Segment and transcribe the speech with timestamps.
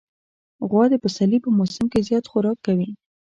[0.69, 2.89] غوا د پسرلي په موسم کې زیات خوراک کوي.